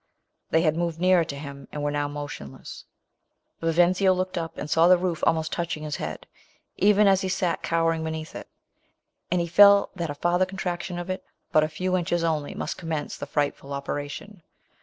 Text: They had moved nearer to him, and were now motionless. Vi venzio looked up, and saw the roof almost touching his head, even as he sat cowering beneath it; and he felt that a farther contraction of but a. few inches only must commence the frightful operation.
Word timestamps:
They 0.49 0.63
had 0.63 0.75
moved 0.75 0.99
nearer 0.99 1.23
to 1.25 1.35
him, 1.35 1.67
and 1.71 1.83
were 1.83 1.91
now 1.91 2.07
motionless. 2.07 2.85
Vi 3.61 3.67
venzio 3.69 4.13
looked 4.15 4.35
up, 4.35 4.57
and 4.57 4.67
saw 4.67 4.87
the 4.87 4.97
roof 4.97 5.23
almost 5.27 5.51
touching 5.51 5.83
his 5.83 5.97
head, 5.97 6.25
even 6.75 7.05
as 7.05 7.21
he 7.21 7.29
sat 7.29 7.61
cowering 7.61 8.03
beneath 8.03 8.33
it; 8.35 8.47
and 9.29 9.39
he 9.39 9.45
felt 9.45 9.95
that 9.95 10.09
a 10.09 10.15
farther 10.15 10.47
contraction 10.47 10.97
of 10.97 11.05
but 11.51 11.63
a. 11.63 11.69
few 11.69 11.95
inches 11.95 12.23
only 12.23 12.55
must 12.55 12.79
commence 12.79 13.15
the 13.15 13.27
frightful 13.27 13.73
operation. 13.73 14.41